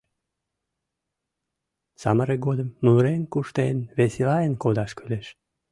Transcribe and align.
Самырык 2.01 2.39
годым 2.47 2.69
мурен-куштен 2.83 3.77
веселаен 3.97 4.53
кодаш 4.63 4.91
кӱлеш... 4.97 5.27